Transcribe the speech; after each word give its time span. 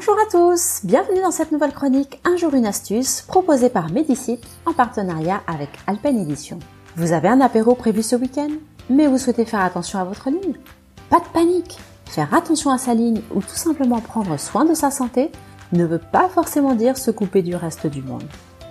Bonjour 0.00 0.14
à 0.14 0.30
tous, 0.30 0.82
bienvenue 0.84 1.20
dans 1.22 1.32
cette 1.32 1.50
nouvelle 1.50 1.72
chronique 1.72 2.20
Un 2.24 2.36
jour 2.36 2.54
une 2.54 2.66
astuce 2.66 3.22
proposée 3.22 3.68
par 3.68 3.90
Medicite 3.90 4.46
en 4.64 4.72
partenariat 4.72 5.42
avec 5.48 5.70
Alpen 5.88 6.20
Edition. 6.20 6.60
Vous 6.94 7.10
avez 7.10 7.26
un 7.26 7.40
apéro 7.40 7.74
prévu 7.74 8.04
ce 8.04 8.14
week-end, 8.14 8.50
mais 8.88 9.08
vous 9.08 9.18
souhaitez 9.18 9.44
faire 9.44 9.62
attention 9.62 9.98
à 9.98 10.04
votre 10.04 10.30
ligne? 10.30 10.54
Pas 11.10 11.18
de 11.18 11.24
panique 11.34 11.78
Faire 12.04 12.32
attention 12.32 12.70
à 12.70 12.78
sa 12.78 12.94
ligne 12.94 13.22
ou 13.34 13.40
tout 13.40 13.56
simplement 13.56 14.00
prendre 14.00 14.38
soin 14.38 14.64
de 14.64 14.72
sa 14.72 14.92
santé 14.92 15.32
ne 15.72 15.84
veut 15.84 16.00
pas 16.12 16.28
forcément 16.28 16.76
dire 16.76 16.96
se 16.96 17.10
couper 17.10 17.42
du 17.42 17.56
reste 17.56 17.88
du 17.88 18.00
monde. 18.00 18.22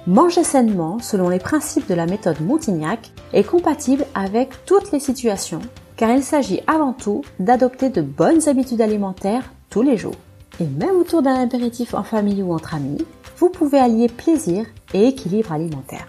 Manger 0.07 0.45
sainement, 0.45 0.99
selon 0.99 1.27
les 1.27 1.39
principes 1.39 1.89
de 1.89 1.95
la 1.95 2.05
méthode 2.05 2.39
Montignac, 2.39 3.11
est 3.33 3.43
compatible 3.43 4.05
avec 4.15 4.63
toutes 4.65 4.93
les 4.93 5.01
situations, 5.01 5.61
car 5.97 6.09
il 6.09 6.23
s'agit 6.23 6.61
avant 6.67 6.93
tout 6.93 7.25
d'adopter 7.37 7.89
de 7.89 8.01
bonnes 8.01 8.47
habitudes 8.47 8.79
alimentaires 8.79 9.51
tous 9.69 9.81
les 9.81 9.97
jours. 9.97 10.15
Et 10.59 10.65
même 10.65 10.97
autour 10.97 11.21
d'un 11.21 11.41
apéritif 11.41 11.93
en 11.93 12.03
famille 12.03 12.41
ou 12.41 12.53
entre 12.53 12.75
amis, 12.75 13.05
vous 13.37 13.49
pouvez 13.49 13.79
allier 13.79 14.07
plaisir 14.07 14.65
et 14.93 15.07
équilibre 15.07 15.51
alimentaire. 15.51 16.07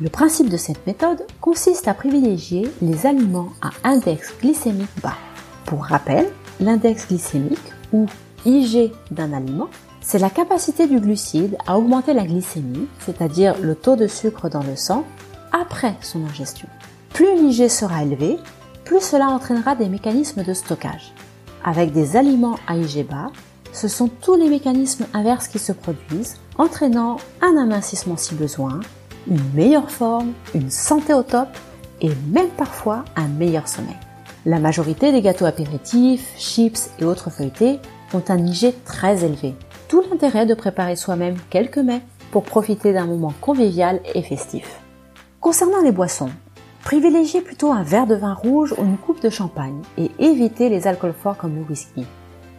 Le 0.00 0.10
principe 0.10 0.50
de 0.50 0.56
cette 0.56 0.86
méthode 0.86 1.24
consiste 1.40 1.88
à 1.88 1.94
privilégier 1.94 2.70
les 2.82 3.06
aliments 3.06 3.48
à 3.62 3.70
index 3.88 4.34
glycémique 4.40 4.90
bas. 5.02 5.16
Pour 5.64 5.84
rappel, 5.84 6.28
l'index 6.60 7.08
glycémique 7.08 7.72
ou 7.92 8.06
IG 8.44 8.92
d'un 9.10 9.32
aliment 9.32 9.68
c'est 10.06 10.20
la 10.20 10.30
capacité 10.30 10.86
du 10.86 11.00
glucide 11.00 11.56
à 11.66 11.76
augmenter 11.76 12.14
la 12.14 12.24
glycémie, 12.24 12.86
c'est-à-dire 13.00 13.56
le 13.60 13.74
taux 13.74 13.96
de 13.96 14.06
sucre 14.06 14.48
dans 14.48 14.62
le 14.62 14.76
sang, 14.76 15.04
après 15.50 15.96
son 16.00 16.24
ingestion. 16.24 16.68
Plus 17.12 17.34
l'IG 17.34 17.68
sera 17.68 18.04
élevé, 18.04 18.38
plus 18.84 19.00
cela 19.00 19.26
entraînera 19.26 19.74
des 19.74 19.88
mécanismes 19.88 20.44
de 20.44 20.54
stockage. 20.54 21.12
Avec 21.64 21.90
des 21.90 22.16
aliments 22.16 22.54
à 22.68 22.76
IG 22.76 23.04
bas, 23.04 23.32
ce 23.76 23.88
sont 23.88 24.08
tous 24.08 24.36
les 24.36 24.48
mécanismes 24.48 25.06
inverses 25.12 25.48
qui 25.48 25.58
se 25.58 25.72
produisent, 25.72 26.36
entraînant 26.56 27.18
un 27.42 27.58
amincissement 27.58 28.16
si 28.16 28.34
besoin, 28.34 28.80
une 29.28 29.52
meilleure 29.54 29.90
forme, 29.90 30.32
une 30.54 30.70
santé 30.70 31.12
au 31.12 31.22
top 31.22 31.48
et 32.00 32.10
même 32.32 32.48
parfois 32.56 33.04
un 33.16 33.28
meilleur 33.28 33.68
sommeil. 33.68 33.96
La 34.46 34.60
majorité 34.60 35.12
des 35.12 35.20
gâteaux 35.20 35.44
apéritifs, 35.44 36.32
chips 36.38 36.90
et 36.98 37.04
autres 37.04 37.28
feuilletés 37.28 37.78
ont 38.14 38.22
un 38.28 38.38
IG 38.38 38.72
très 38.86 39.24
élevé, 39.24 39.54
tout 39.88 40.02
l'intérêt 40.08 40.46
de 40.46 40.54
préparer 40.54 40.96
soi-même 40.96 41.36
quelques 41.50 41.76
mets 41.76 42.02
pour 42.30 42.44
profiter 42.44 42.94
d'un 42.94 43.06
moment 43.06 43.34
convivial 43.42 44.00
et 44.14 44.22
festif. 44.22 44.80
Concernant 45.42 45.82
les 45.82 45.92
boissons, 45.92 46.30
privilégiez 46.82 47.42
plutôt 47.42 47.72
un 47.72 47.82
verre 47.82 48.06
de 48.06 48.14
vin 48.14 48.32
rouge 48.32 48.74
ou 48.78 48.84
une 48.84 48.96
coupe 48.96 49.20
de 49.20 49.28
champagne 49.28 49.82
et 49.98 50.10
évitez 50.18 50.70
les 50.70 50.86
alcools 50.86 51.12
forts 51.12 51.36
comme 51.36 51.56
le 51.56 51.62
whisky. 51.62 52.06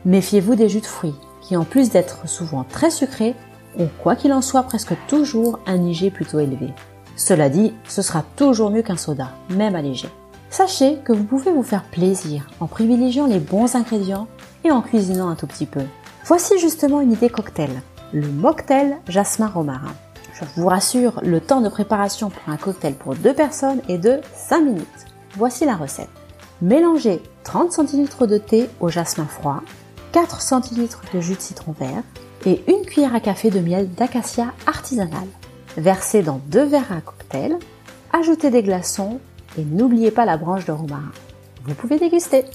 Méfiez-vous 0.05 0.55
des 0.55 0.69
jus 0.69 0.81
de 0.81 0.85
fruits 0.85 1.15
qui 1.41 1.55
en 1.55 1.63
plus 1.63 1.89
d'être 1.89 2.27
souvent 2.27 2.65
très 2.65 2.89
sucrés 2.89 3.35
ont 3.79 3.89
quoi 4.01 4.15
qu'il 4.15 4.33
en 4.33 4.41
soit 4.41 4.63
presque 4.63 4.93
toujours 5.07 5.59
un 5.65 5.81
IG 5.83 6.11
plutôt 6.11 6.39
élevé. 6.39 6.73
Cela 7.15 7.49
dit, 7.49 7.73
ce 7.87 8.01
sera 8.01 8.23
toujours 8.35 8.69
mieux 8.69 8.81
qu'un 8.81 8.97
soda, 8.97 9.31
même 9.49 9.75
allégé. 9.75 10.09
Sachez 10.49 10.97
que 11.03 11.13
vous 11.13 11.23
pouvez 11.23 11.51
vous 11.51 11.63
faire 11.63 11.83
plaisir 11.83 12.47
en 12.59 12.67
privilégiant 12.67 13.27
les 13.27 13.39
bons 13.39 13.75
ingrédients 13.75 14.27
et 14.63 14.71
en 14.71 14.81
cuisinant 14.81 15.29
un 15.29 15.35
tout 15.35 15.47
petit 15.47 15.65
peu. 15.65 15.81
Voici 16.25 16.59
justement 16.59 17.01
une 17.01 17.13
idée 17.13 17.29
cocktail, 17.29 17.69
le 18.13 18.27
mocktail 18.27 18.97
jasmin 19.07 19.47
romarin. 19.47 19.93
Je 20.33 20.45
vous 20.55 20.67
rassure, 20.67 21.19
le 21.23 21.41
temps 21.41 21.61
de 21.61 21.69
préparation 21.69 22.29
pour 22.29 22.53
un 22.53 22.57
cocktail 22.57 22.93
pour 22.93 23.15
deux 23.15 23.33
personnes 23.33 23.81
est 23.89 23.97
de 23.97 24.19
5 24.35 24.61
minutes. 24.61 25.05
Voici 25.35 25.65
la 25.65 25.75
recette. 25.75 26.09
Mélangez 26.61 27.21
30 27.43 27.71
cl 27.71 28.27
de 28.27 28.37
thé 28.37 28.69
au 28.79 28.89
jasmin 28.89 29.25
froid, 29.25 29.61
4 30.11 30.41
cl 30.41 30.87
de 31.13 31.19
jus 31.19 31.35
de 31.35 31.41
citron 31.41 31.73
vert 31.79 32.03
et 32.45 32.63
une 32.67 32.85
cuillère 32.85 33.15
à 33.15 33.19
café 33.19 33.49
de 33.49 33.59
miel 33.59 33.89
d'acacia 33.93 34.53
artisanal. 34.65 35.27
Versez 35.77 36.23
dans 36.23 36.41
deux 36.47 36.63
verres 36.63 36.91
à 36.91 37.01
cocktail, 37.01 37.57
ajoutez 38.11 38.49
des 38.49 38.63
glaçons 38.63 39.19
et 39.57 39.63
n'oubliez 39.63 40.11
pas 40.11 40.25
la 40.25 40.37
branche 40.37 40.65
de 40.65 40.71
romarin. 40.71 41.11
Vous 41.65 41.75
pouvez 41.75 41.99
déguster. 41.99 42.45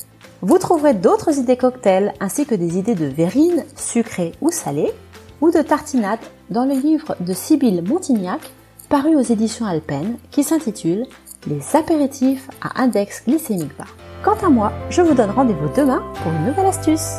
Vous 0.40 0.58
trouverez 0.58 0.94
d'autres 0.94 1.38
idées 1.38 1.56
cocktails 1.56 2.12
ainsi 2.20 2.46
que 2.46 2.54
des 2.54 2.78
idées 2.78 2.94
de 2.94 3.06
verrines 3.06 3.64
sucrées 3.76 4.32
ou 4.40 4.50
salées 4.50 4.92
ou 5.40 5.50
de 5.50 5.60
tartinades 5.60 6.18
dans 6.50 6.64
le 6.64 6.74
livre 6.74 7.14
de 7.20 7.32
Sibylle 7.32 7.82
Montignac 7.82 8.40
paru 8.88 9.14
aux 9.16 9.20
éditions 9.20 9.66
Alpen 9.66 10.16
qui 10.30 10.42
s'intitule 10.42 11.06
Les 11.46 11.76
apéritifs 11.76 12.48
à 12.60 12.82
index 12.82 13.24
glycémique 13.26 13.76
bas. 13.78 13.84
Quant 14.22 14.36
à 14.44 14.48
moi, 14.48 14.72
je 14.90 15.02
vous 15.02 15.14
donne 15.14 15.30
rendez-vous 15.30 15.68
demain 15.76 16.02
pour 16.22 16.32
une 16.32 16.46
nouvelle 16.46 16.66
astuce. 16.66 17.18